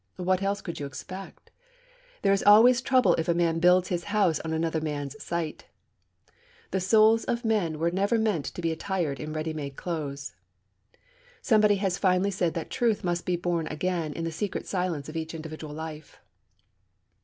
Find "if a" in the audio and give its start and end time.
3.19-3.35